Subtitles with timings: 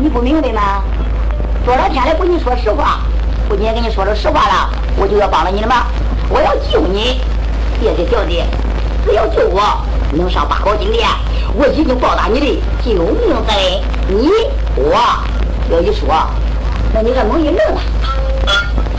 [0.00, 0.82] 你不明白吗？
[1.66, 3.00] 多少天来不跟你说实话，
[3.48, 5.86] 不仅跟你说了实话了，我就要帮了你了吗？
[6.28, 7.20] 我要救你，
[7.80, 8.46] 别的小姐，
[9.04, 9.60] 只要救我，
[10.12, 11.08] 能上八宝金殿，
[11.54, 12.46] 我已经报答你的
[12.84, 13.82] 救命之恩。
[14.06, 14.30] 你
[14.76, 14.94] 我
[15.68, 16.08] 要一说，
[16.94, 17.80] 那你还蒙一愣了。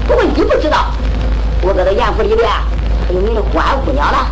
[0.05, 0.87] 不过你不知道，
[1.61, 2.45] 我搁这严府里边
[3.07, 4.27] 还有你的官姑娘了。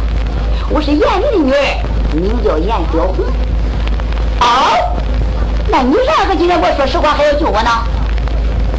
[0.70, 3.26] 我是严明的女儿，名叫严小红。
[4.42, 4.98] 哦，
[5.70, 7.70] 那你啥时候今天我说实话，还要救我呢？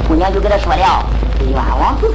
[0.08, 1.04] 姑娘就跟他说了，
[1.44, 2.14] 冤枉之事。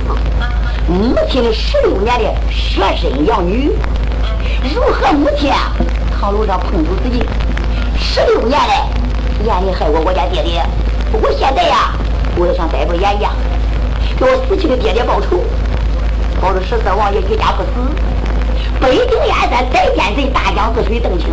[0.88, 3.72] 母亲的十六年的舍身养女，
[4.74, 5.52] 如何母亲
[6.20, 7.24] 堂楼上碰触自己？
[8.00, 8.88] 十六年来，
[9.46, 10.66] 严厉害过我家爹爹。
[11.14, 11.94] 我现在呀，
[12.36, 13.30] 我要向逮捕严家，
[14.18, 15.40] 给我死去的爹爹报仇，
[16.42, 17.70] 保着十四王爷一家不死。
[18.82, 21.30] 北京燕山再见贼，大江之水澄清。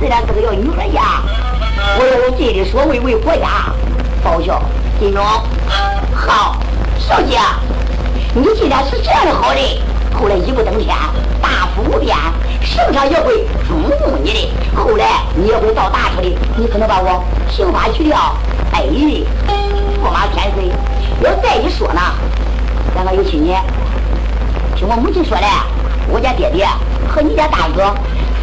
[0.00, 1.22] 虽然是个要女儿家，
[1.98, 3.72] 我要用尽的所为为国家
[4.22, 4.60] 报效。
[4.98, 5.22] 金钟，
[6.14, 6.56] 好，
[6.98, 7.38] 少姐，
[8.34, 9.62] 你既然是这样的好人，
[10.14, 10.96] 后来一步登天，
[11.42, 12.16] 大福无边，
[12.62, 14.50] 圣上也会重用你的。
[14.74, 18.34] 后来你也会到大处的，你可能把我刑罚去掉。
[18.72, 19.24] 哎，驸
[20.10, 20.72] 马天岁，
[21.20, 22.00] 要再一说呢，
[22.94, 23.54] 咱们有亲戚，
[24.74, 25.46] 听我母亲说的。
[26.08, 26.66] 我家爹爹
[27.06, 27.94] 和你家大哥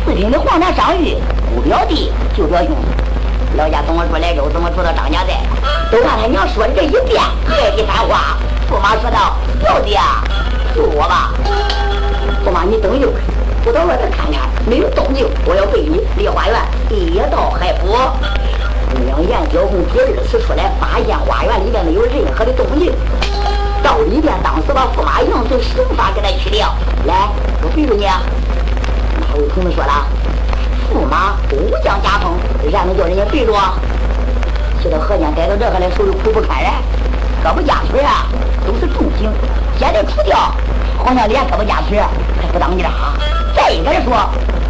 [0.05, 1.15] 四品的皇上上谕，
[1.55, 3.03] 姑表弟就表兄弟，
[3.55, 4.49] 老家怎么说来着？
[4.49, 5.39] 怎么住到张家寨？
[5.91, 8.37] 都让他娘说的这一遍，这一番话。
[8.69, 10.23] 驸马说道：“表弟啊，
[10.75, 11.31] 救我吧！
[12.43, 13.21] 驸马，你等一会儿，
[13.65, 17.93] 我到外边看看，没有动静，我要背你梨花园一到海府。
[18.91, 22.91] 姑娘严小红第二次出来，发现花园里面没有任何的动静。”
[23.83, 26.73] 到里边，当时把驸马杨从刑法给他去掉。
[27.05, 27.29] 来，
[27.61, 28.05] 我背着你。
[28.05, 30.07] 哪位同志说了？
[30.93, 32.33] 驸马武将家风，
[32.71, 33.53] 然能叫人家背着？
[34.81, 36.71] 去到河间待到这个来，手里苦不堪言，
[37.43, 38.27] 胳膊夹腿啊
[38.65, 39.31] 都是重刑。
[39.77, 40.37] 现在除掉，
[40.97, 42.89] 好像连胳膊夹腿还不当家。
[43.55, 44.13] 再一个说，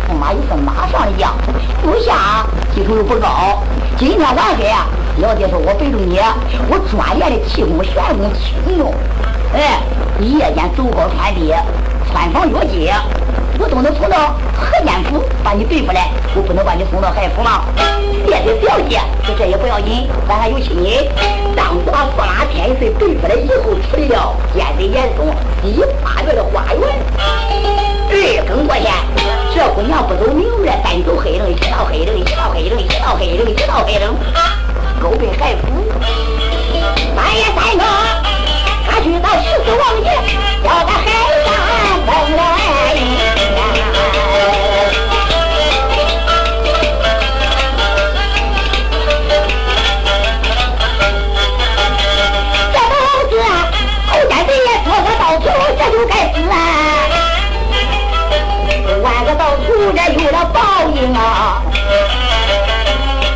[0.10, 1.36] 驸马也是马上的将，
[1.82, 3.62] 部下基础又不高。
[3.98, 4.88] 今天晚黑啊。
[5.18, 6.20] 老爹说：“我背着你，
[6.68, 8.92] 我专业的气功、玄功、轻用，
[9.54, 9.80] 哎，
[10.20, 11.54] 夜间走高穿低，
[12.10, 12.96] 穿房越街，
[13.60, 16.10] 我都能从到河间府把你背回来。
[16.36, 17.66] 我不能把你送到海府吗？
[18.26, 21.10] 别的表姐，这这也不要紧，咱还有亲戚。
[21.56, 25.30] 当时把驸马天岁背回来以后，处理了奸贼严嵩
[25.62, 26.82] 第八月的花园。
[28.10, 28.92] 二更过天，
[29.54, 34.16] 这姑娘不走明月，单走黑灯，一道黑灯，一道黑灯，一道黑灯，一道黑灯。”
[35.02, 35.68] 勾背海府，
[37.14, 37.86] 半夜三更，
[38.88, 40.08] 他去到十四王爷，
[40.64, 41.06] 要在海
[41.44, 41.52] 上
[42.06, 43.33] 登来。
[55.94, 56.56] 就该死啊！
[59.04, 59.62] 万个到头，
[59.94, 60.60] 这有了报
[60.90, 61.62] 应啊！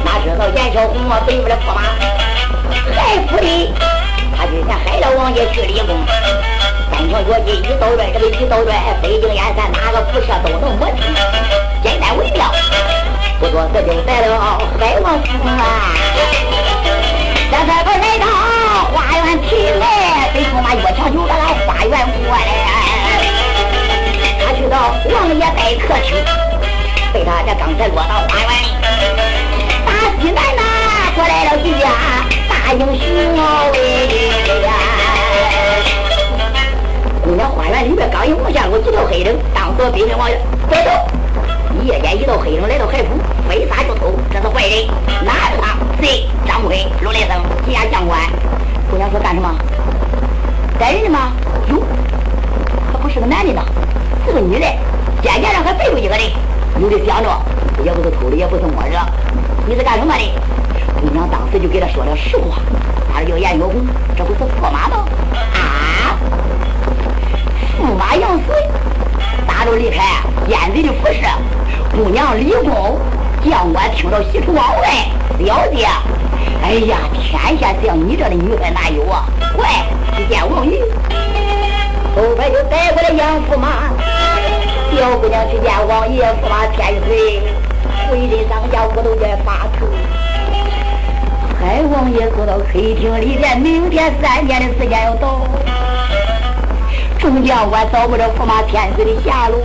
[0.03, 1.81] 哪知道严小红啊，背不了驸马，
[2.95, 3.71] 海府里，
[4.35, 5.95] 他之前海老王爷去立功，
[6.91, 8.73] 三条绝技一刀拽，这个一刀拽，
[9.03, 10.97] 北京燕山哪个辐射都能摸清。
[11.83, 12.51] 简单微妙，
[13.39, 15.93] 不多时就来了海王府啊。
[17.49, 18.26] 这才个来到
[25.67, 26.15] 王爷待客厅，
[27.11, 28.67] 被他这刚才落到花园里。
[30.21, 30.63] 西南呐，
[31.13, 31.89] 过来了几家
[32.47, 32.87] 大英雄
[33.37, 33.77] 哎
[34.63, 34.71] 呀！
[37.21, 40.39] 姑娘花园里面刚一望下，我几条黑人，当时北京王爷
[40.69, 40.89] 快走！
[41.83, 44.87] 夜间一道黑人来到海府，飞沙就偷，这是坏人。
[45.25, 45.61] 哪个？
[46.01, 46.29] 谁？
[46.47, 48.17] 张奎、罗来生几家将官。
[48.89, 49.53] 姑娘说干什么？
[50.79, 51.33] 逮人的吗？
[51.69, 51.83] 哟，
[52.89, 53.61] 可不是个男的呢，
[54.25, 54.65] 是个女的。
[55.27, 56.21] 肩胛上还背着一个人，
[56.79, 57.29] 有的想着，
[57.83, 58.97] 也不是偷的，也不是摸着。
[59.67, 60.23] 你是干什么的？
[61.01, 62.61] 姑娘当时就给他说了实话，
[63.13, 63.85] 他叫严小红，
[64.15, 65.05] 这不是驸马吗？
[65.53, 66.15] 啊！
[67.77, 68.55] 驸马杨随，
[69.45, 69.97] 打着离开
[70.47, 71.19] 燕贼的服饰，
[71.91, 72.97] 姑娘李公
[73.43, 75.09] 将官听到喜出望外，
[75.39, 75.85] 了解。
[76.63, 79.25] 哎呀，天下像你这样的女孩哪有啊？
[79.57, 79.67] 快
[80.15, 80.79] 去见王爷。
[82.15, 83.91] 后边就带过来杨驸马，
[84.97, 87.39] 小姑娘去见王爷，驸马天岁。
[88.11, 89.85] 为人当家，我都在发愁。
[91.59, 95.41] 海王爷坐到黑厅里边，明天三点的时间要到。
[97.19, 99.59] 众将官找不着驸马天岁的下落。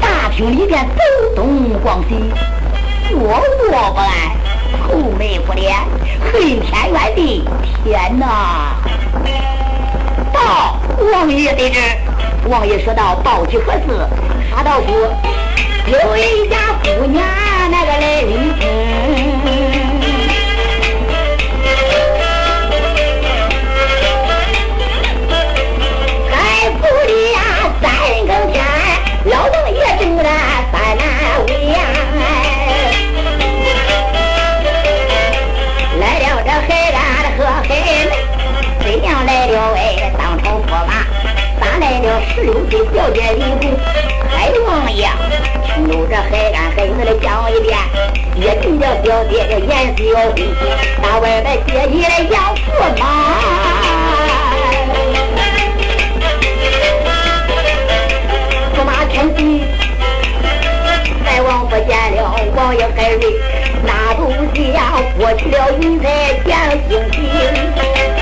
[0.00, 1.02] 大厅里边走
[1.34, 2.32] 东逛西，
[3.12, 4.08] 卧卧不安，
[4.86, 5.74] 愁眉不脸。
[6.32, 7.44] 恨天怨地，
[7.82, 8.76] 天哪！
[10.32, 10.78] 到
[11.12, 11.80] 王爷得知，
[12.48, 14.08] 王爷说到宝喜何寺
[14.54, 14.92] 他道谷，
[15.90, 17.24] 有一家姑娘
[17.70, 18.62] 那个来临亲。
[26.30, 26.34] 在
[26.70, 27.38] 府里呀
[27.82, 27.84] 三
[28.26, 28.64] 更天，
[29.24, 30.22] 老王爷正在
[30.70, 31.04] 三难
[31.48, 31.74] 为呀。
[35.98, 37.68] 来了这海安的何海
[38.08, 38.10] 梅，
[38.84, 39.95] 爹娘来了哎。
[41.86, 43.78] 来了十六岁小姐李红，
[44.28, 45.08] 海王爷，
[45.72, 47.78] 听着海干海妹的讲一遍，
[48.34, 50.02] 也听着表姐的言小
[50.34, 50.36] 红，
[51.00, 53.04] 大外边姐姐的杨驸马。
[59.08, 59.64] 天地，
[61.24, 63.32] 在王府见了王爷海瑞，
[63.84, 66.56] 那东西呀过去了云彩见
[66.88, 68.15] 星星。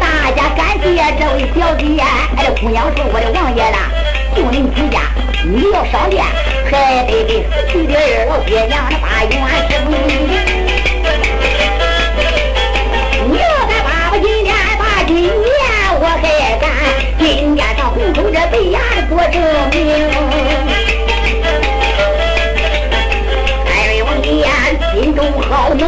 [0.00, 0.84] 大家感谢
[1.18, 1.84] 这位小姐，
[2.36, 3.78] 哎，姑娘是我的王爷啦，
[4.34, 4.98] 就您出家，
[5.44, 6.24] 你要上殿。
[6.70, 9.32] 还得给死去的二老爹娘的把冤
[9.68, 9.70] 伸。
[13.28, 15.30] 你要在八宝金殿把今年
[16.00, 16.24] 我还
[16.58, 16.64] 敢
[17.18, 19.36] 金殿上红头这白牙的做证
[19.70, 20.73] 明。
[24.94, 25.86] 心中好恼，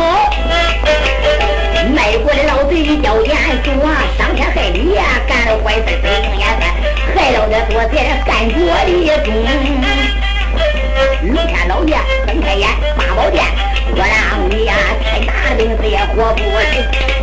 [1.94, 6.60] 卖国的老贼叫严嵩啊，伤天害理呀，干了坏事得命也算，
[7.14, 8.90] 害了这多财人干国的
[9.24, 9.32] 中。
[11.22, 12.68] 龙天老爷睁开眼，
[12.98, 13.44] 八宝殿，
[13.94, 16.50] 我让你呀，天大的病死也活不成。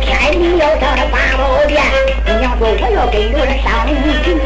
[0.00, 1.84] 天你要上这八宝殿，
[2.24, 3.86] 你娘说我要跟着这上
[4.24, 4.40] 去，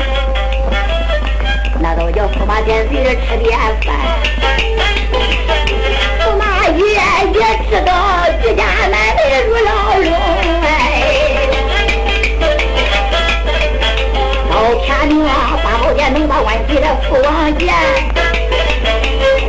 [1.80, 3.56] 那都叫驸马殿随着吃点
[3.86, 3.94] 饭。
[16.28, 17.74] 把万岁的父王见。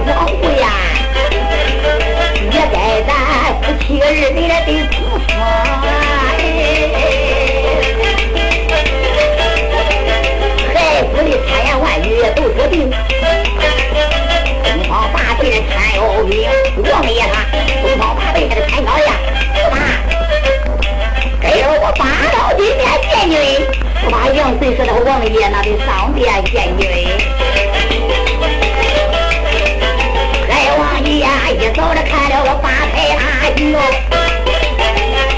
[0.07, 0.67] 王贵呀，
[2.51, 3.09] 也该咱
[3.61, 4.95] 夫妻二人来得清楚。
[10.73, 12.89] 海府的千言万语都说定，
[14.63, 16.49] 东方八辈的天有命，
[16.91, 17.35] 王爷他
[17.81, 19.11] 东方八辈的天高呀，
[23.29, 23.37] 殿见君，
[24.01, 26.81] 驸马杨岁说的王爷那得上殿见你，
[30.47, 32.33] 来王爷，一早的看了。
[32.43, 33.21] 我八抬大
[33.55, 33.61] 轿，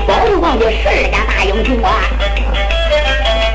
[0.08, 1.90] 包龙王的十二家大英雄啊！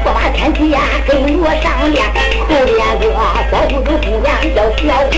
[0.04, 2.04] 我把天齐呀，跟我上殿，
[2.46, 3.02] 后边个
[3.50, 5.16] 保护主姑娘叫小红。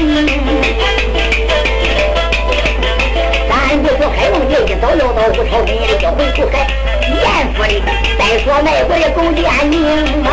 [3.68, 6.66] 咱就说海王爷一早要到武朝跟前要回出海，
[7.02, 7.82] 严府里。
[8.18, 10.30] 再说卖国的狗奸宁嘛，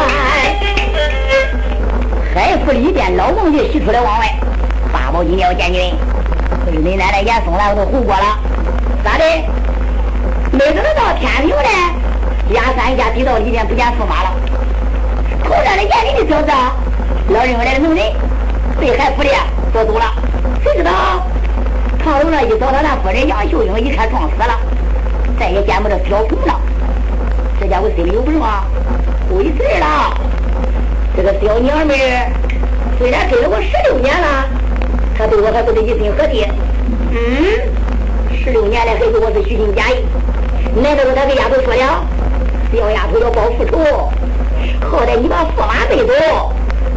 [2.33, 4.33] 海府里边老王爷喜出来往外，
[4.89, 5.93] 八宝金要见君。
[6.81, 8.39] 你奶奶严嵩来，我都胡过了，
[9.03, 9.25] 咋的？
[10.53, 11.69] 没等到天明呢，
[12.51, 14.31] 压三下地道里边不见驸马了。
[15.43, 16.51] 头上的眼里的小子，
[17.33, 18.05] 老认为来的能人，
[18.79, 19.29] 被海府的
[19.73, 20.05] 捉走了。
[20.63, 21.27] 谁知道？
[22.05, 24.59] 上楼那一找到那夫人杨秀英，一看撞死了，
[25.39, 26.61] 再也见不着小红了。
[27.59, 28.63] 这家伙心里有病啊，
[29.27, 30.15] 鬼事了。
[31.17, 31.97] 这个小娘们
[32.99, 34.47] 虽然跟了我十六年了。
[35.17, 36.45] 他对我还不得一心何地？
[37.09, 40.05] 嗯，十六年来还说我是虚情假意。
[40.79, 42.05] 难道说他给丫头说了，
[42.71, 43.79] 小丫头要报复仇？
[44.87, 46.53] 好歹你把驸马背走，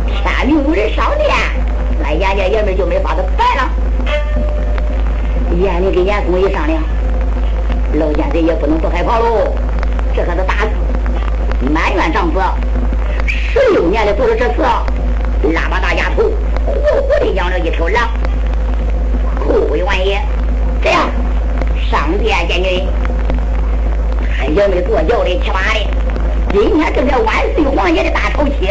[0.07, 1.31] 天明无人上殿，
[1.99, 3.71] 那杨家爷们就没法子办了。
[5.61, 6.83] 严令跟严嵩一商量，
[7.95, 9.53] 老奸贼也不能不害怕喽。
[10.15, 10.71] 这可是大事，
[11.73, 12.41] 满院丈夫
[13.27, 14.61] 十六年了做了这事，
[15.53, 16.31] 拉把大丫头。
[16.65, 18.09] 活活的养了一条狼，
[19.41, 20.21] 后位王爷，
[20.83, 21.09] 这样
[21.91, 22.87] 上殿见君，
[24.37, 25.81] 他也没坐轿的骑马的，
[26.53, 28.69] 今天正是万岁王爷的大朝期，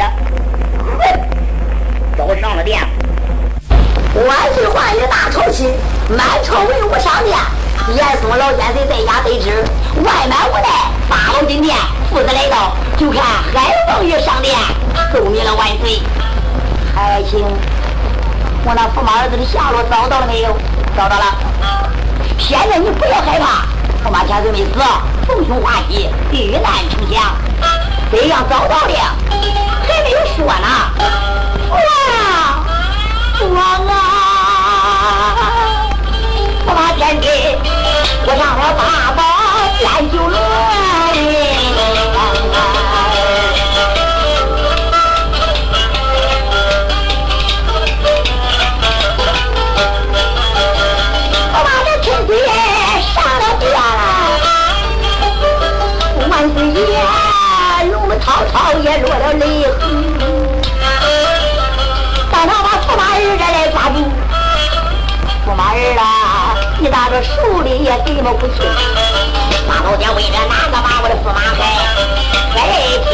[0.78, 1.20] 哼，
[2.16, 2.80] 早上了殿，
[4.26, 5.72] 万岁换一大朝亲，
[6.10, 7.38] 满朝文武上殿。
[7.96, 9.64] 严嵩老奸贼在家得知，
[10.04, 11.78] 外满无奈，八路金殿
[12.10, 13.22] 父子来到，就看
[13.54, 14.58] 海王爷上殿
[15.14, 16.02] 奏明了万岁。
[16.96, 17.40] 还请
[18.66, 20.58] 我那驸马儿子的下落找到了没有？
[20.98, 21.26] 找到了。
[22.40, 23.66] 现在你不要害怕，
[24.04, 24.74] 驸马千岁没死，
[25.28, 27.38] 逢凶化吉，遇难成祥，
[28.12, 28.94] 怎样找到的？
[29.88, 30.68] 还没有说呢。
[31.70, 31.78] 哇，
[33.54, 34.07] 王啊！
[36.66, 37.26] 我把天地
[38.26, 38.82] 我让我爸
[39.16, 39.20] 爸
[39.80, 40.36] 天就落
[41.14, 41.16] 泪
[51.54, 51.68] 我把
[52.04, 52.38] 亲爹了
[56.16, 56.70] 光万岁爷
[57.92, 58.28] 如果曹
[58.84, 59.34] 也落了。
[59.34, 59.46] 泪
[66.88, 68.54] 啊，你打着手里也怎么不去？
[69.68, 71.60] 马老爹为了哪个把我的驸马害？
[72.56, 72.58] 再
[73.04, 73.12] 听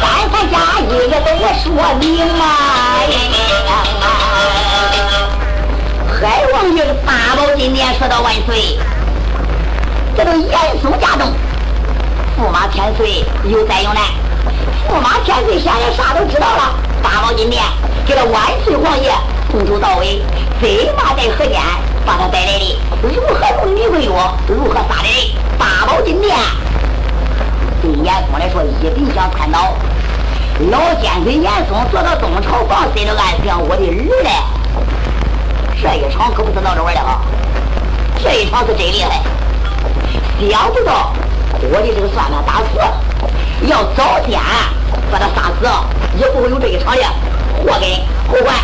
[0.00, 1.66] 三番加一也都我说
[2.00, 2.42] 明啊！
[6.18, 8.78] 海王爷八宝金殿说到万岁，
[10.16, 11.32] 这都严嵩驾动，
[12.38, 14.02] 驸马千岁有灾有难。
[14.88, 17.62] 驸马千岁现在啥都知道了，八宝金殿
[18.06, 19.12] 给了万岁皇爷
[19.50, 20.22] 从头到尾，
[20.60, 21.60] 贼马在河间
[22.08, 22.78] 把他带来的？
[23.02, 24.34] 如何用迷魂药？
[24.48, 25.36] 如何杀的人？
[25.58, 26.34] 八宝金殿
[27.82, 29.74] 对严嵩来说一定想窜倒。
[30.70, 34.30] 老奸贼严嵩坐到东朝房，塞着暗想：我的儿嘞！
[35.82, 37.20] 这一场可不是闹着玩的哈，
[38.24, 39.20] 这一场是真厉害。
[40.40, 41.12] 想不到
[41.60, 43.02] 我的这个算盘打错了，
[43.66, 44.40] 要早点
[45.12, 45.68] 把他杀死，
[46.18, 47.02] 也不会有这一场的
[47.62, 47.86] 祸根
[48.28, 48.54] 后患。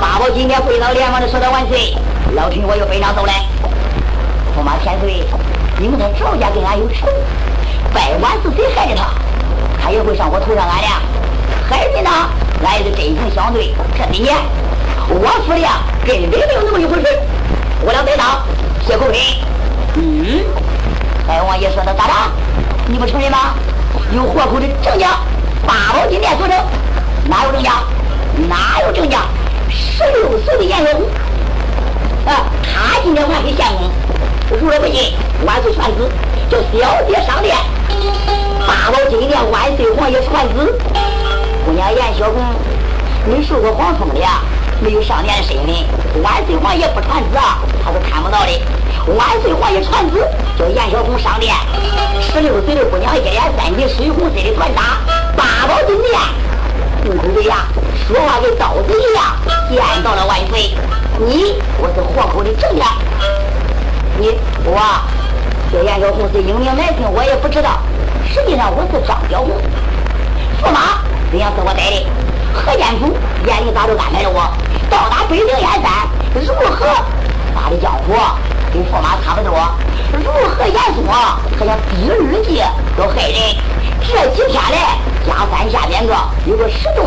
[0.00, 1.96] 八宝今天跪倒，连忙的说道：“万岁，
[2.34, 3.42] 老臣我又背上走来。
[4.56, 5.24] 驸马千岁，
[5.80, 7.08] 因为他赵家跟俺有仇，
[7.92, 9.08] 百管是谁害的他，
[9.82, 10.88] 他也会上我头上俺的。
[11.68, 12.10] 孩子呢，
[12.64, 13.74] 俺也是真情相对。
[13.98, 14.34] 这几年。”
[15.06, 17.06] 我府里啊，根本没有那么一回事。
[17.82, 18.40] 我俩在当
[18.86, 19.18] 谢口碑。
[19.96, 20.44] 嗯，
[21.26, 22.12] 海王爷说的咋着？
[22.86, 23.54] 你不承认吗？
[24.12, 25.04] 有活口的证据，
[25.66, 26.56] 八宝金殿所证，
[27.28, 27.68] 哪有证据？
[28.48, 29.16] 哪有证据？
[29.70, 31.06] 十六岁的严小红，
[32.26, 33.90] 啊，他今天还给相公。
[34.50, 35.14] 如若不信，
[35.44, 36.08] 万岁传旨，
[36.50, 37.56] 叫小姐上殿。
[38.66, 40.78] 八宝金殿万岁皇爷传旨，
[41.64, 42.42] 姑娘严小红，
[43.26, 44.20] 你受过皇封的？
[44.80, 48.50] 没有上殿的身份，万岁皇爷不传旨啊，他是看不到的。
[49.16, 50.22] 万岁皇爷传旨，
[50.58, 51.54] 叫严小红上殿。
[52.20, 54.98] 十六岁的姑娘，一脸三级水红色的团纱，
[55.36, 56.20] 八宝金殿，
[57.04, 57.66] 众口嘴呀，
[58.08, 59.36] 说话跟刀子一样。
[59.70, 60.74] 见到了万岁，
[61.18, 62.80] 你我是活口的证据。
[64.18, 64.80] 你我
[65.70, 67.80] 这严小红是英明男性，我也不知道。
[68.26, 69.60] 实际上我是张小红，
[70.62, 72.06] 驸马怎样是我带的？
[72.54, 73.14] 何建府
[73.46, 74.40] 眼里咋就安排了我？
[74.88, 76.86] 到达北京燕山，如何
[77.54, 78.14] 打的江湖
[78.72, 79.52] 跟驸马差不多？
[80.12, 81.04] 如何严嵩
[81.58, 82.62] 还想第二计
[82.96, 83.36] 要害人？
[84.00, 84.93] 这几天来，
[85.34, 86.14] 江山下边个
[86.46, 87.04] 有个石钟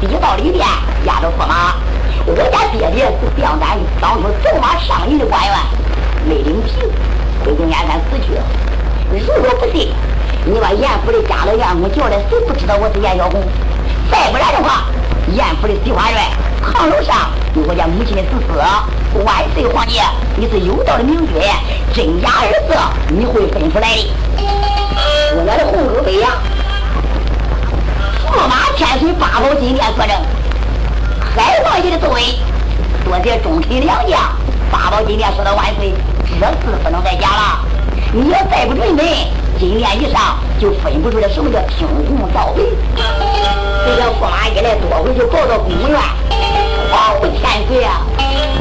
[0.00, 0.66] 逼到里边
[1.04, 1.76] 压着驸马。
[2.26, 2.42] 我家
[2.72, 5.54] 爹爹是将单当初走马上任的官员，
[6.26, 6.72] 没领皮，
[7.44, 8.34] 北京燕山死去。
[9.12, 9.94] 如果不信，
[10.44, 13.40] 你把严府的家老员工叫来，谁不知道我是严小红？
[14.10, 14.86] 再不然的话，
[15.32, 16.20] 严府的喜花院
[16.60, 19.22] 炕楼上有我家母亲的死尸。
[19.24, 20.02] 万岁皇爷，
[20.36, 21.40] 你是有道的明君，
[21.94, 22.74] 真假二色
[23.08, 24.10] 你会分出来的。
[25.36, 26.28] 我家的红狗飞呀，
[28.38, 30.14] 驸马千岁八宝金殿作证，
[31.34, 32.38] 海王爷的作为，
[33.04, 34.20] 多谢忠臣良将。
[34.70, 35.92] 八宝金殿说的万岁，
[36.38, 37.66] 这次不能再假了。
[38.12, 39.26] 你要再不准备，
[39.58, 42.62] 金殿以上就分不出来什么叫青红皂白。
[43.84, 45.98] 这个驸马一来，多回就告到公院。
[46.92, 48.06] 皇武千岁啊，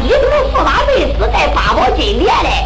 [0.04, 2.66] 一头驸马未死在八宝金殿嘞，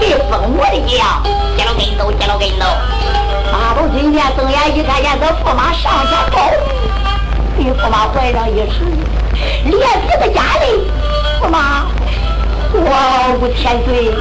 [0.00, 1.22] 给封我的将，
[1.56, 2.66] 接了跟头，接了跟头。
[3.52, 6.40] 八宝金殿睁眼一看见这驸马上前告
[7.56, 8.84] 给驸马怀上一时，
[9.64, 10.62] 连几个家人，
[11.42, 11.86] 驸马，
[12.72, 12.80] 皇
[13.40, 14.12] 武千岁，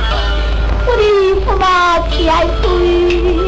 [0.86, 1.02] 我的
[1.46, 2.18] 驸马千
[2.62, 3.39] 岁。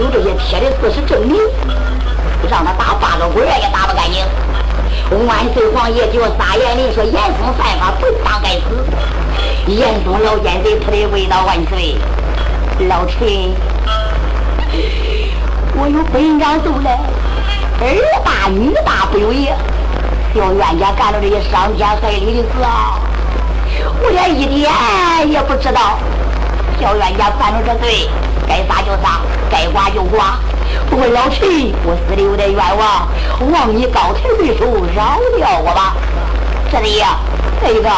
[0.00, 1.36] 有这些铁的事实证明，
[2.50, 4.24] 让他打八个滚也打不干净。
[5.26, 8.62] 万岁皇爷就撒言令说：“严嵩犯法，不当该死。”
[9.68, 11.96] 严嵩老奸贼，他得跪倒万岁。
[12.88, 13.54] 老臣，
[15.76, 16.98] 我有本长奏来，
[17.80, 17.84] 儿
[18.24, 19.54] 大女大不有爷，
[20.34, 22.98] 小冤家干了这些伤天害理的事啊！
[24.02, 24.72] 我连一点
[25.28, 25.98] 也不知道，
[26.80, 28.08] 小冤家犯了这罪。
[28.50, 30.18] 该杀就杀，该剐就剐。
[30.90, 31.48] 不过老陈，
[31.84, 33.08] 我死的有点冤枉，
[33.52, 35.94] 望你高抬贵手，饶了我吧。
[36.68, 37.20] 这里呀，
[37.62, 37.88] 这个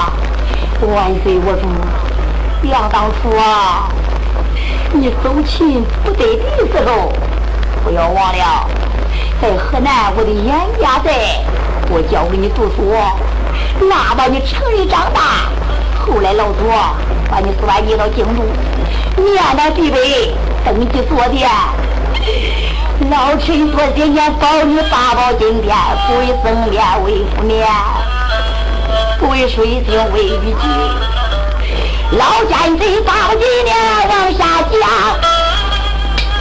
[0.95, 3.89] 万岁我主，想当初啊，
[4.93, 7.11] 你走亲不得的时候，
[7.83, 8.69] 不要忘了，
[9.41, 11.43] 在河南我的严家在，
[11.89, 12.93] 我教给你读书，
[13.89, 15.51] 拉到你成人长大。
[16.05, 16.69] 后来老祖
[17.31, 18.43] 把你转移到京都。
[19.23, 21.51] 面南地北，登基坐殿，
[23.11, 27.67] 老臣多些年保你八宝金殿，不为僧面为夫面，
[29.19, 30.59] 不为水晶为玉器。
[32.13, 33.77] 老奸贼八宝金殿
[34.09, 34.73] 往下降，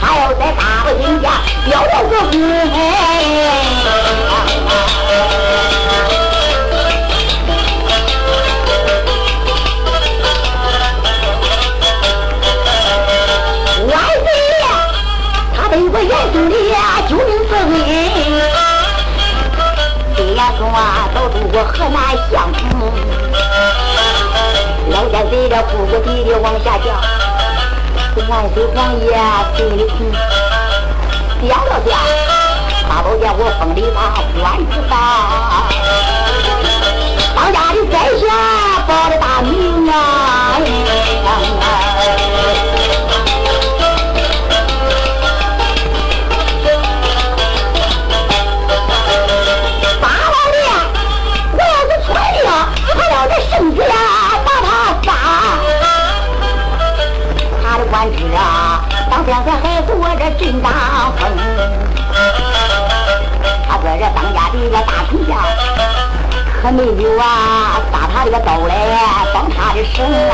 [0.01, 1.31] 还要在八宝金殿
[1.65, 2.39] 标了个功。
[21.53, 21.99] 我，河南
[22.31, 22.59] 相城。
[24.89, 26.87] 老奸贼的哭哭啼啼往下降，
[28.29, 29.05] 万岁皇爷
[29.57, 29.97] 心里痛，
[31.47, 31.89] 想了想，
[32.87, 33.99] 八宝殿我封的他
[34.39, 34.93] 官职大，
[37.35, 38.23] 当家的在下
[60.31, 60.71] 还是我这镇当
[61.17, 61.19] 风。
[63.67, 65.29] 他说这当家的一个大丞相，
[66.61, 68.73] 可没有啊，杀他这个刀来
[69.33, 70.33] 帮他的神啊！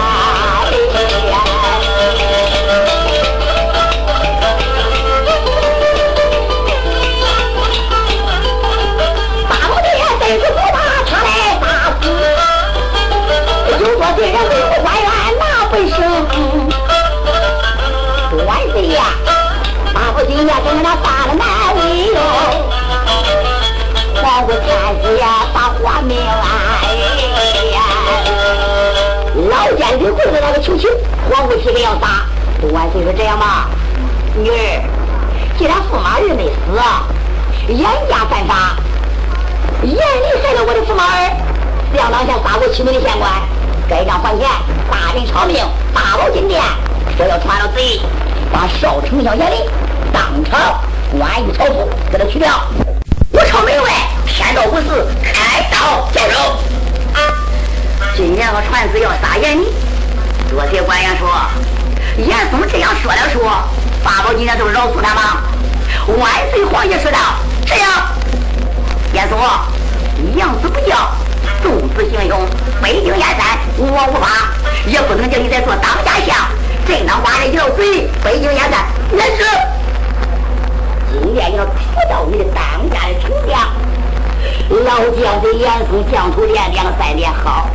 [9.50, 9.86] 大老爷
[10.20, 11.28] 在这说话，他来
[11.60, 11.66] 打
[12.02, 12.04] 死。
[13.72, 15.96] 有多对人对不官员那不行。
[18.46, 19.02] 万岁呀！
[20.38, 21.82] 八宝金呀，跟他杀了难为
[22.14, 22.20] 哟。
[24.22, 24.68] 皇姑天
[25.02, 26.46] 子呀，把花命啊！
[26.84, 26.86] 哎
[27.74, 27.82] 呀！
[29.50, 30.88] 老奸贼跪在那个求情，
[31.32, 32.28] 皇姑提的要杀。
[32.72, 33.70] 万岁说这样吧，
[34.36, 34.84] 女儿，
[35.58, 38.78] 既然驸马儿没死，严加犯法，
[39.84, 40.00] 严厉
[40.44, 41.32] 害了我的驸马儿，
[41.94, 43.32] 两当下杀过启明的县官。
[43.90, 44.48] 该账还钱，
[44.92, 46.62] 大人偿命，大宝金殿
[47.16, 48.02] 说要传了贼，
[48.52, 49.66] 把少丞相严令
[50.18, 52.64] 当场关于朝府，给他取掉。
[53.32, 53.92] 我朝门外，
[54.26, 56.58] 天道无事，开刀交手。
[58.16, 59.68] 今年个传旨要杀严厉，
[60.50, 61.30] 多谢官员说，
[62.18, 63.44] 严嵩这样说了说，
[64.04, 65.44] 八宝今天就饶恕他吗？
[66.18, 67.20] 万岁皇爷说道：
[67.64, 67.88] 这样，
[69.14, 69.38] 严嵩，
[70.36, 71.12] 养子不教。
[71.62, 72.40] 纵子行凶，
[72.82, 74.50] 北京燕山无，我无法，
[74.88, 76.36] 也不能叫你再做当家相。
[76.88, 79.44] 朕当挖人一条嘴，北京燕山，也是
[81.22, 81.72] 今天要除
[82.08, 83.70] 掉你的当家的丞相。
[84.70, 87.68] 老将军严嵩将头连两三年好，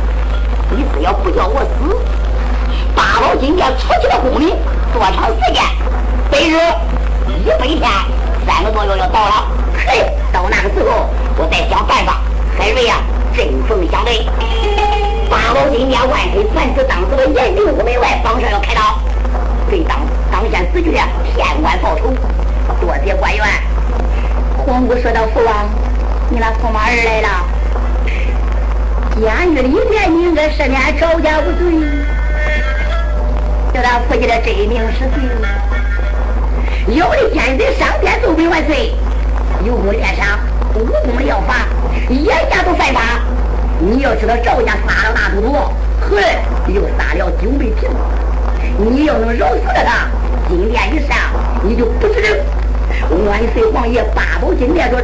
[0.69, 1.95] 你只要不叫我死，
[2.95, 4.55] 八宝金殿出去的功名
[4.93, 5.63] 多长时间？
[6.31, 6.57] 白日
[7.43, 7.81] 一百天，
[8.45, 9.47] 三个多月要到了。
[9.85, 12.21] 嘿，到那个时候，我再想办法。
[12.57, 12.97] 海瑞呀！
[13.35, 14.27] 针锋相对，
[15.27, 18.99] 八宝金殿万岁传旨，当时的严令屋门外，榜上要开刀，
[19.67, 19.97] 对当
[20.31, 20.99] 当先死去的
[21.35, 22.13] 天官报仇。
[22.79, 23.45] 多谢官员。
[24.65, 25.69] 皇姑说道：“父王，
[26.29, 27.27] 你那驸马儿来了。
[29.15, 31.71] 监狱里面应该十年赵家无罪，
[33.73, 36.95] 叫他父亲的真名是谁？
[36.95, 38.93] 有的奸贼上天奏本万岁，
[39.65, 40.39] 有功练赏，
[40.75, 41.67] 无功要罚，
[42.09, 43.01] 严家都犯法。
[43.79, 45.53] 你要知道赵家杀了大都督，
[46.01, 46.17] 哼，
[46.73, 47.89] 又杀了九倍平。
[48.77, 50.07] 你要能饶死了他，
[50.49, 51.17] 金殿一上，
[51.63, 52.45] 你就不是人。
[53.25, 54.99] 万岁王爷八宝金殿说，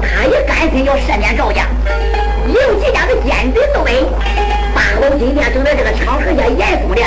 [0.00, 1.66] 他也赶紧要赦免赵家，
[2.46, 4.04] 有几家的奸贼作为，
[4.74, 7.02] 八宝金殿正在这个场合下严肃的，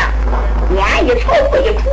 [0.75, 1.89] 官一朝不一除，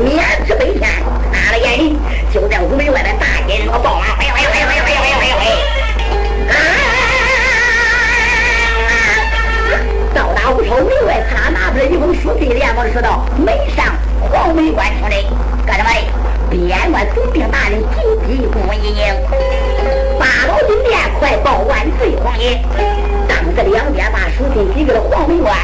[0.00, 0.88] 免职百天。
[1.30, 1.98] 他的眼里
[2.32, 5.42] 就在午门外的大街上报了，喂喂喂喂喂喂喂
[6.48, 6.54] 啊。
[10.14, 13.94] 到达武朝门外，他拿出来一封书信，连忙说道：“门上。”
[14.30, 15.22] 黄门关出来，
[15.66, 16.00] 干什么的？
[16.50, 19.04] 边关总兵大人紧急公文一应，
[20.18, 22.58] 八宝金殿快报万岁皇爷。”
[23.28, 25.54] 当着两边把书信递给了黄门关。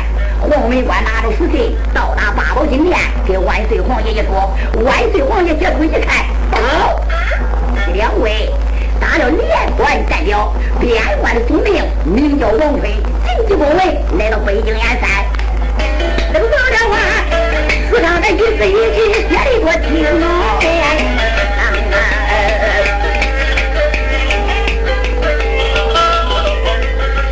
[0.40, 4.53] 黄门关拿着书信到达八宝金殿，给万岁皇爷一说。
[4.85, 7.01] 万岁皇爷接书一看，好，
[7.95, 8.51] 两位
[9.01, 13.77] 打了连关代表，边关的总兵名叫王飞，紧急公文
[14.19, 15.34] 来到北京燕山。
[17.94, 20.26] 书上的一字一句写的多精啊！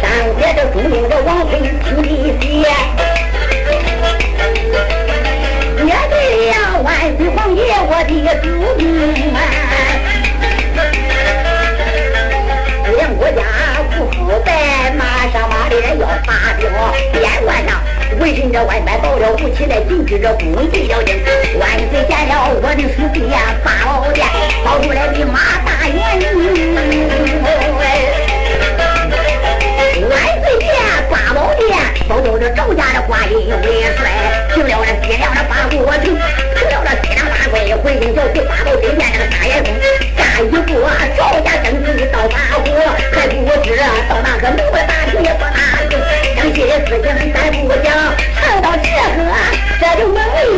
[0.01, 0.05] 上
[0.39, 1.51] 写的著名的王昆
[1.83, 2.07] 兄弟
[2.41, 2.63] 写，
[5.79, 6.15] 写对
[6.53, 8.47] 了万岁皇爷我的祖
[8.79, 8.81] 宗
[9.35, 9.35] 们，
[12.99, 13.72] 两国家。
[14.03, 16.69] 不服在马上马的人要发兵，
[17.13, 17.81] 边关上
[18.19, 21.23] 围城这外边到了武器来禁止这攻击要紧。
[21.61, 24.27] 万岁见了我的书记呀，八宝殿
[24.65, 27.62] 跑出来的马大元。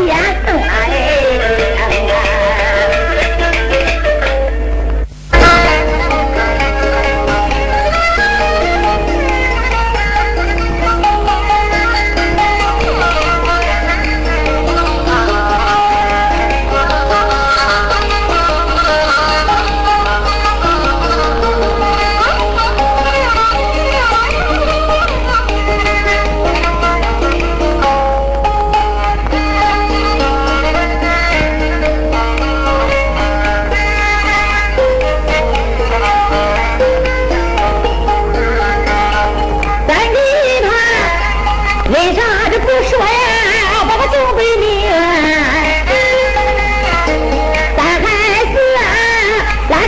[0.03, 0.34] yeah.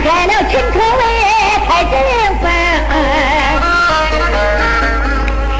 [0.01, 1.03] 开了秦车位
[1.67, 1.91] 开进
[2.41, 2.45] 门，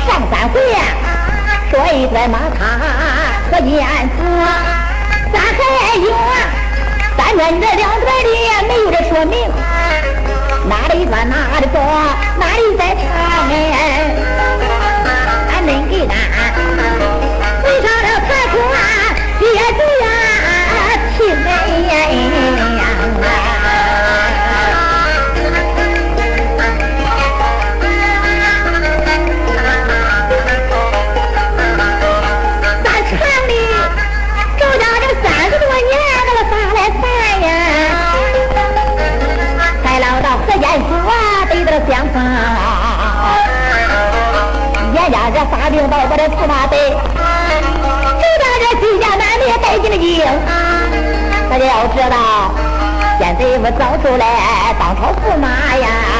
[0.05, 0.79] 上三回呀，
[1.71, 2.59] 说一个马踏
[3.51, 3.75] 和燕
[4.09, 4.17] 子，
[5.33, 6.35] 咋还有啊？
[7.17, 8.29] 三转这两转的
[8.67, 9.49] 没有这说明，
[10.69, 11.77] 哪里转哪里多，
[12.39, 13.03] 哪里在唱
[13.49, 14.15] 哎？
[15.51, 16.66] 俺恁给俺。
[45.37, 50.25] 严家这发兵到我的驸马队，就把这西家男的带进了营。
[51.47, 52.17] 大家要知道，
[53.19, 55.47] 现在我找出来当朝驸马
[55.77, 56.16] 呀。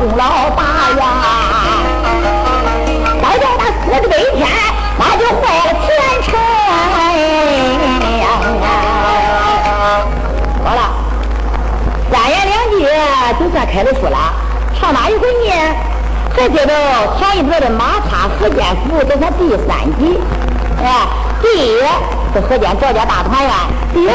[0.00, 0.24] 功劳
[0.56, 0.62] 大
[0.98, 1.04] 呀！
[3.20, 4.48] 到叫那四十北天，
[4.98, 5.86] 那就坏了前
[6.22, 6.26] 程
[10.64, 10.82] 好了，
[12.10, 12.74] 三言两句
[13.38, 14.16] 就算开了书了。
[14.80, 15.52] 唱哪一回呢？
[16.34, 16.72] 还接着
[17.18, 20.18] 前一段的马叉河间府，这算第三集。
[20.82, 21.06] 哎，
[21.42, 21.78] 第一。
[22.32, 23.52] 是河间赵家大团圆。
[23.92, 24.14] 第二，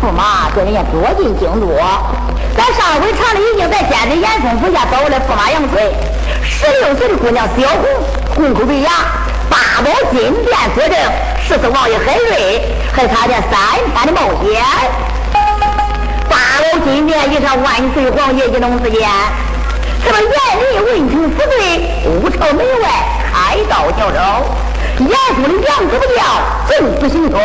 [0.00, 1.66] 驸马叫人家捉进京都。
[2.56, 5.92] 咱上回唱的已经在监子严嵩府下找了驸马杨水，
[6.44, 7.84] 十六岁的姑娘小红，
[8.34, 8.88] 户口为衙，
[9.50, 10.96] 八宝金殿作证，
[11.42, 12.62] 十四王爷海瑞，
[12.94, 13.58] 还差点三
[13.92, 14.62] 天的冒险。
[16.30, 19.10] 八宝金殿一上万岁皇爷一龙之间，
[20.04, 20.28] 这么严
[20.60, 22.88] 厉问情死罪，五朝门外
[23.32, 24.42] 开道叫招。
[25.00, 26.22] 严嵩的娘子不叫，
[26.68, 27.40] 正不行说。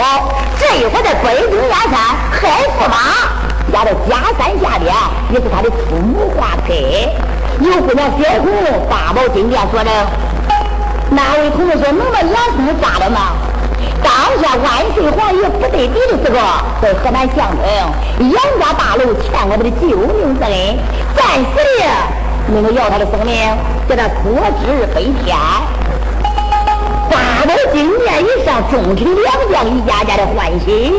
[0.60, 3.39] 这一会在北京燕山害驸马。
[3.74, 4.94] 压到假山下边，
[5.32, 7.10] 也是他的父母花配。
[7.60, 8.50] 有姑娘小红
[8.90, 9.90] 八宝金殿说着，
[11.10, 13.34] 那位同志说能把严嵩杀了吗？
[14.02, 16.40] 当下万岁皇爷不得敌的时候，
[16.82, 20.78] 在河南项城杨家大楼欠我们的救命之恩，
[21.16, 23.36] 暂时的能够要他的生命，
[23.90, 25.38] 叫他脱脂飞天。
[27.10, 30.94] 八宝金殿一上，众臣良将一家家的欢喜。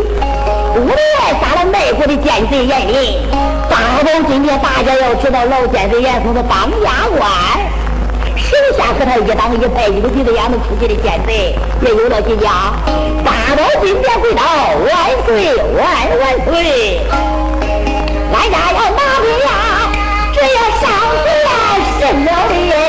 [0.77, 3.29] 屋里外杀了卖国的奸贼严令，
[3.69, 7.29] 八宝金殿大家要知道老奸贼严嵩的当家官，
[8.37, 12.73] 手下和他一党一派一个鼻子眼子出去的奸贼也有了几家。
[13.25, 14.43] 八宝金殿跪倒，
[14.87, 14.95] 万
[15.27, 15.85] 岁万
[16.21, 17.01] 万岁！
[18.33, 19.51] 俺家要拿兵呀，
[20.33, 20.83] 这要上
[21.23, 21.51] 水呀，
[21.99, 22.80] 神了的。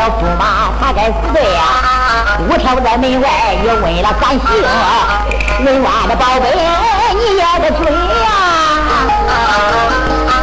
[0.00, 1.60] 了驸马，他该死罪呀！
[2.48, 3.28] 武朝在门外
[3.62, 4.40] 也问了三姓，
[5.62, 6.56] 文官的宝贝
[7.14, 8.26] 你也得追呀！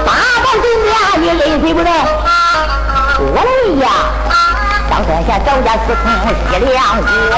[0.06, 1.92] 八宝金殿你认罪不能，
[3.18, 3.90] 我问呀，
[4.92, 6.30] 张三贤赵家司空西
[6.64, 7.36] 凉官，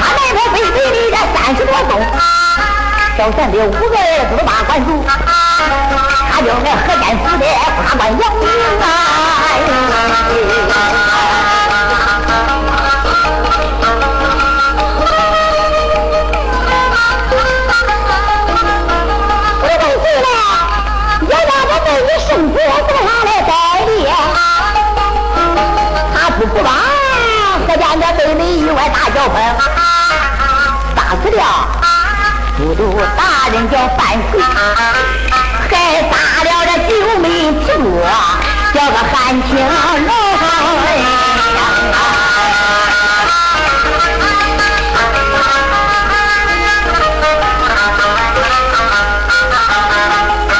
[0.00, 2.00] 他那个背地里这三十多宗。
[3.18, 4.88] 小三的五个儿子大官族，
[6.32, 7.44] 他叫那河间府的
[7.84, 8.48] 大官杨明
[8.80, 9.33] 啊。
[19.60, 20.28] 我问谁了？
[21.30, 22.54] 杨家的妹妹圣子
[22.88, 23.50] 怎么来代
[23.86, 23.90] 理？
[26.14, 26.68] 他不服吧？
[27.66, 29.36] 河间的妹妹意外大叫风，
[30.94, 31.40] 打死了。
[32.76, 32.80] 都
[33.16, 33.20] 大
[33.52, 33.98] 人叫范
[34.30, 34.40] 奎，
[35.68, 35.72] 还
[36.10, 36.12] 杀
[36.44, 37.24] 了这九妹
[37.64, 37.84] 之母，
[38.74, 39.68] 叫个韩青龙。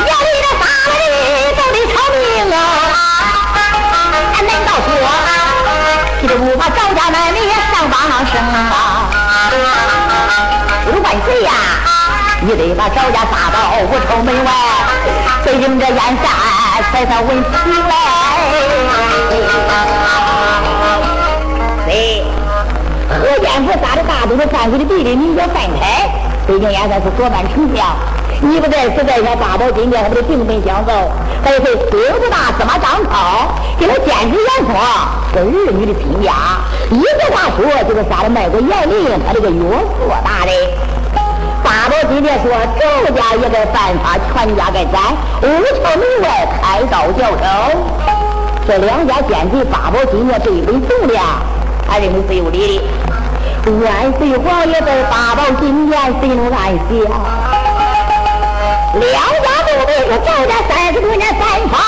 [0.06, 1.02] 衙里的大人
[1.56, 2.22] 都得偿命
[2.54, 2.56] 啊！
[4.46, 4.88] 难道说，
[6.22, 7.94] 这不把赵家男人也上榜
[8.30, 9.10] 升啊？
[11.02, 11.50] 万岁呀！
[12.42, 14.50] 你得把赵家杀到五朝门外，
[15.44, 16.24] 北京这燕山
[16.92, 17.48] 才算稳起
[17.88, 17.92] 来。
[21.86, 22.24] 对，
[23.08, 26.08] 河间府杀的大都是范奎的弟弟，名叫范开。
[26.46, 27.96] 北京燕山是左班丞相，
[28.40, 30.92] 你不在，实在像八宝金殿，还不得平分相奏？
[31.42, 31.74] 还有谁？
[31.90, 34.74] 兵部大司马张超，给他坚持严嵩
[35.32, 36.32] 是儿女的亲家。
[36.90, 40.54] 一句话说，就是杀了卖国严令，他这个岳父大人。
[41.94, 42.82] 八宝金殿说：“赵
[43.14, 45.00] 家也该犯法，全家该斩。
[45.42, 45.46] 五
[45.78, 47.44] 朝门外开刀叫手。
[48.66, 51.24] 这两家奸贼，八宝金殿这一本奏量，
[51.88, 53.70] 他认为是有理的。
[53.70, 56.90] 万岁皇爷在八宝金殿心中暗想：
[58.98, 59.12] 两
[59.44, 61.78] 家都得是赵家三十多年犯法，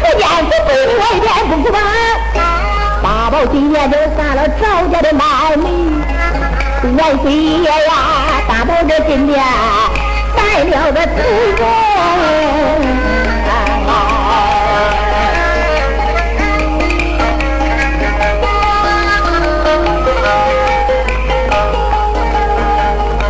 [0.00, 1.78] 时间不对，外边不服吧？
[3.02, 6.02] 八宝金殿就杀了赵家的满门。”
[6.96, 7.92] 万岁爷呀
[8.46, 8.74] 大伯
[9.06, 9.42] 今天
[10.36, 11.22] 带了个徒
[11.56, 11.60] 孙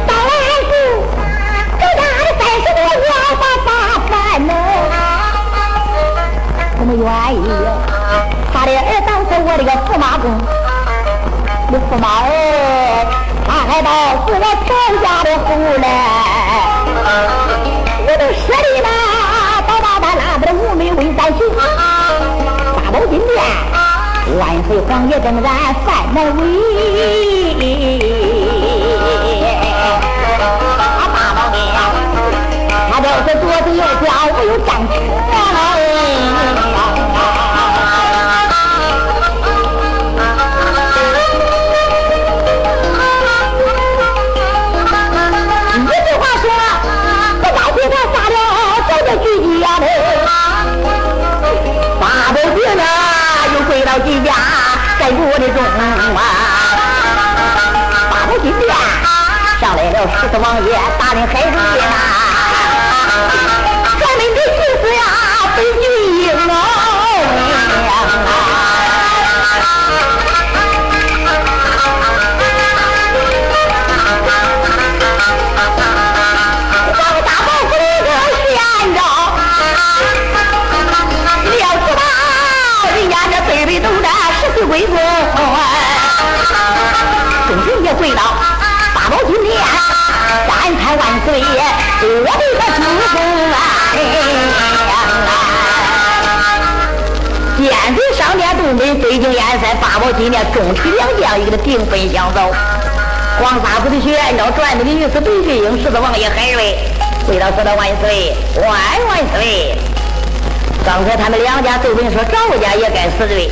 [0.07, 0.27] 到外
[1.71, 1.97] 他的
[2.39, 3.69] 三十八
[4.09, 4.13] 三
[6.79, 6.89] 这么
[8.53, 10.25] 他的儿子是我的个驸马公
[11.71, 12.92] 我驸马儿
[13.73, 13.89] 他还到
[14.27, 14.71] 是我曹
[15.03, 15.49] 家的后
[15.81, 15.85] 来，
[18.07, 18.89] 我都舍你了，
[19.67, 23.33] 到把他拉的五妹为三亲，八宝金殿，
[24.39, 26.41] 万岁皇爷正然犯难为，
[30.99, 31.57] 啊八宝殿，
[32.93, 34.07] 他就是左子右脚，
[34.37, 34.93] 我有战车。
[60.23, 61.52] 上来了十四王
[100.03, 102.51] 宝金殿，中取两将一个顶分相走。
[103.39, 106.77] 黄沙府的学院长转的女是北俊英，狮子王爷海瑞，
[107.25, 108.67] 跪到说道万岁，万
[109.07, 109.79] 万岁！
[110.85, 113.49] 刚才他们两家都跟说赵家也该死罪。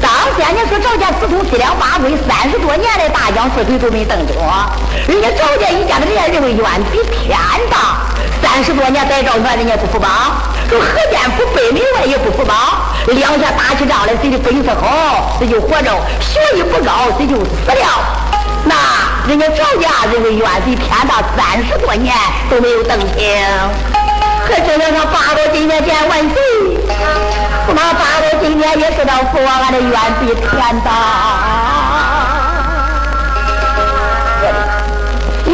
[0.00, 4.34] 当先你说赵家四通七两八贵三十多年的大将四水都没蹬着，
[5.08, 7.36] 人家赵家一家的人家认为冤比天
[7.68, 7.98] 大，
[8.42, 10.10] 三十多年在赵元人家不服帮，
[10.68, 12.56] 说何建甫北门外也不服帮，
[13.14, 17.74] 两下打起仗来谁的本事好谁就活着，学艺不高谁就死了。
[18.64, 18.74] 那
[19.28, 22.14] 人家赵家认为冤比天大，三十多年
[22.50, 23.42] 都没有登平，
[24.46, 26.36] 可正要上八宝金殿见万岁，
[27.68, 31.59] 那八宝金殿也知道父王俺的冤比天大。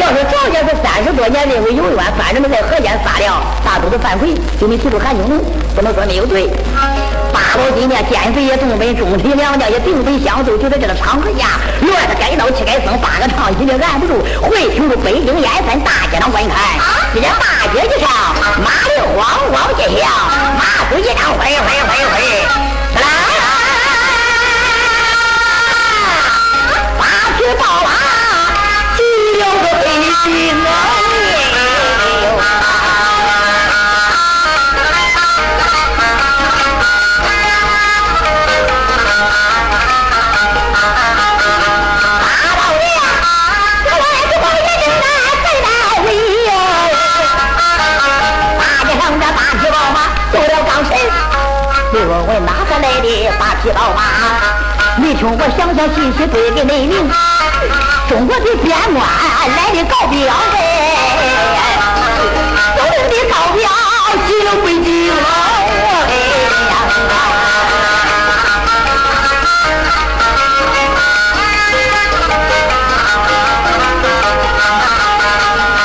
[0.06, 5.42] 要是赵家是三十多年认为有冤，反正在河间撒了，大都是犯规，就没提出韩中
[5.74, 6.48] 不能说没有罪。
[7.34, 16.56] 八宝今天奸贼也重本，中体两将也定本相奏，就在这个场合下，乱的该闹，气该生，八个唱戏的按不住，会听着北京燕山大街上观看，
[17.12, 18.08] 只见大街之上
[18.62, 20.08] 马铃咣咣结响，
[20.54, 22.55] 马子一张挥挥挥挥，
[51.92, 54.02] 你问问哪个来的八匹宝马？
[54.96, 57.85] 你听我详详细细对给你明。
[58.08, 59.04] 中国的边关
[59.56, 60.56] 来的告表哎，
[62.76, 62.78] 走
[63.10, 63.68] 的告表
[64.28, 64.30] 进
[64.62, 65.20] 回京大
[66.06, 66.14] 队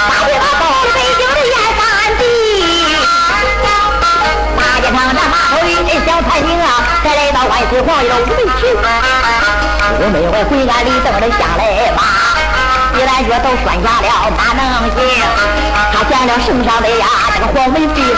[0.08, 1.82] 他到了北京的燕山
[2.20, 2.22] 地，
[4.56, 6.66] 大街上这马头里的小餐厅啊，
[7.04, 8.24] 才来到万岁皇爷的屋
[8.60, 8.62] 去。
[10.04, 11.62] 我每回回俺里等着下来
[13.22, 14.60] 马，一来脚都拴下了马能
[14.90, 14.98] 行。
[15.94, 17.06] 他见了圣上的呀，
[17.36, 18.18] 这个黄门飞马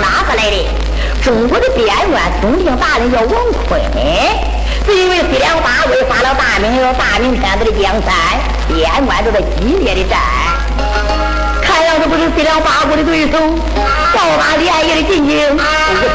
[0.00, 0.66] 哪个来的？
[1.22, 3.28] 中国的边关总兵大人叫王
[3.68, 3.80] 坤，
[4.86, 8.14] 是因为西凉八国发了大名，有大明天子的江山，
[8.68, 10.18] 边关都在激烈的战。
[11.60, 13.38] 看样子不是西凉八国的对手，
[14.14, 15.58] 到达连夜的进京，一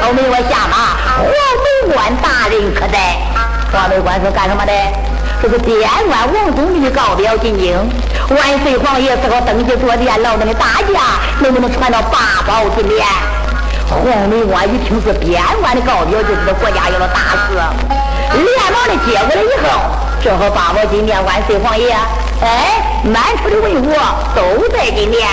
[0.01, 3.17] 朝门外下马，黄门关大人可在？
[3.71, 4.73] 黄门关是干什么的？
[5.43, 5.77] 这是边
[6.07, 7.75] 关王总理告表进京，
[8.29, 13.05] 万岁皇爷只好登基坐殿，老那的大驾能不能传到八宝金殿？
[13.89, 17.59] 黄门关一听是边关的告表，就知道国家有了大事，
[18.31, 19.81] 连忙的接过来以后，
[20.23, 21.91] 正好八宝金殿万岁皇爷，
[22.41, 23.93] 哎，满处的文武
[24.33, 25.27] 都在金殿。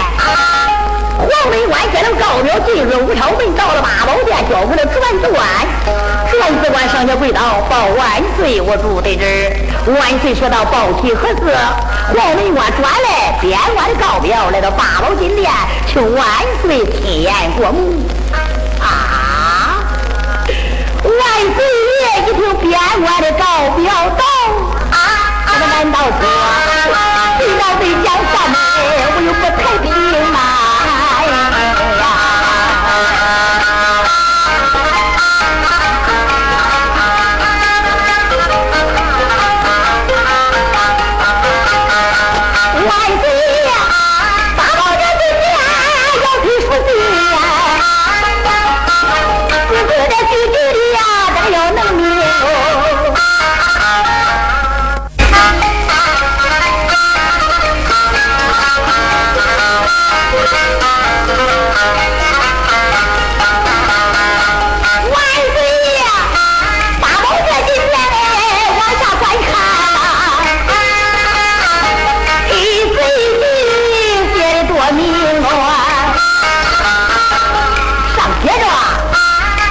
[1.21, 6.10] 黄门关接了告表，进入五朝门，到了八宝殿，交给了转转。
[7.03, 11.57] 那就跪倒报万岁我住在这儿万岁说道报喜何事
[12.13, 15.51] 黄文官转来边关的告表来到八宝金殿
[15.91, 16.23] 请万
[16.61, 18.05] 岁体验过目
[18.83, 19.81] 啊
[21.03, 21.15] 万
[21.57, 24.25] 岁爷一听边关的告表到
[24.91, 25.01] 啊
[25.47, 26.29] 啊难道说
[27.39, 28.59] 跪道对讲三拜
[29.17, 30.00] 我又不太平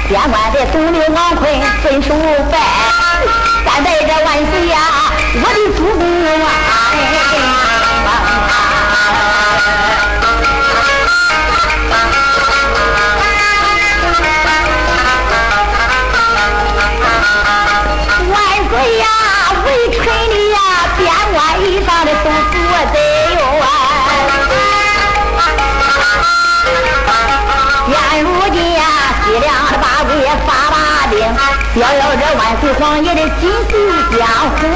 [0.09, 2.15] 边关的东刘王坤分手
[2.51, 2.57] 败
[3.63, 4.77] 但在这万岁呀
[5.35, 6.01] 我的主公
[6.41, 6.49] 啊
[18.31, 18.35] 万
[18.67, 19.18] 岁呀
[31.79, 33.71] 逍遥这万岁皇爷的金丝
[34.17, 34.27] 江
[34.59, 34.69] 红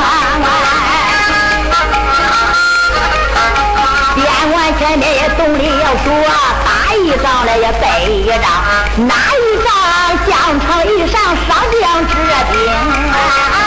[0.00, 0.02] 啊！
[4.16, 6.06] 边关前面也总理要说，
[6.64, 8.42] 打一仗来也败一仗，
[9.06, 9.70] 哪一仗
[10.26, 11.48] 疆场一上上
[11.80, 12.12] 将之
[12.50, 13.57] 兵？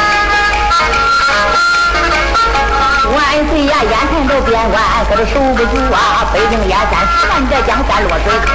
[3.11, 3.83] 万岁呀！
[3.83, 6.25] 眼看着边关可是守不住啊！
[6.33, 8.47] 北京燕山十万个江山落水坑，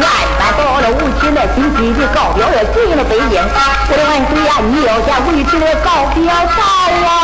[0.00, 0.04] 万
[0.38, 3.40] 般到了吴起那新基地告表要进了北京，
[3.88, 4.50] 我的万岁呀！
[4.68, 6.20] 你要先为这个告表
[6.56, 6.60] 到
[7.08, 7.14] 啊！